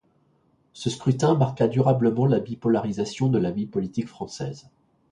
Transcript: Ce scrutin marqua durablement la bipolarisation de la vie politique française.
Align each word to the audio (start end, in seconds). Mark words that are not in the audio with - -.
Ce 0.73 0.89
scrutin 0.89 1.35
marqua 1.35 1.67
durablement 1.67 2.25
la 2.25 2.39
bipolarisation 2.39 3.29
de 3.29 3.37
la 3.37 3.51
vie 3.51 3.67
politique 3.67 4.07
française. 4.07 4.67